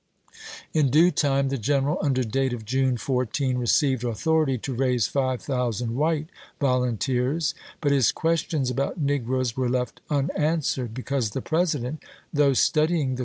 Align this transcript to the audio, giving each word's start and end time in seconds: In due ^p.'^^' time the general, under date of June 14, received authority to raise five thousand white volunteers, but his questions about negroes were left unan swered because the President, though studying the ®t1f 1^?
In 0.73 0.89
due 0.89 1.11
^p.'^^' 1.11 1.15
time 1.15 1.49
the 1.49 1.59
general, 1.59 1.99
under 2.01 2.23
date 2.23 2.53
of 2.53 2.65
June 2.65 2.97
14, 2.97 3.59
received 3.59 4.03
authority 4.03 4.57
to 4.57 4.73
raise 4.73 5.05
five 5.05 5.43
thousand 5.43 5.95
white 5.95 6.25
volunteers, 6.59 7.53
but 7.81 7.91
his 7.91 8.11
questions 8.11 8.71
about 8.71 8.99
negroes 8.99 9.55
were 9.55 9.69
left 9.69 10.01
unan 10.09 10.31
swered 10.61 10.95
because 10.95 11.29
the 11.29 11.41
President, 11.43 12.01
though 12.33 12.53
studying 12.53 13.09
the 13.09 13.13
®t1f 13.13 13.19
1^? 13.19 13.19